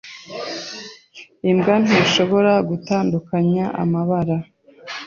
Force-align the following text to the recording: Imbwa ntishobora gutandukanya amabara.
Imbwa 1.51 1.73
ntishobora 1.83 2.53
gutandukanya 2.69 3.65
amabara. 3.83 4.35